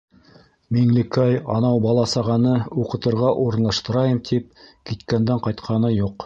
[0.77, 2.55] Миңлекәй анау бала-сағаны
[2.85, 4.49] уҡытырға урынлаштырайым тип
[4.91, 6.19] киткәндән ҡайтҡаны юҡ.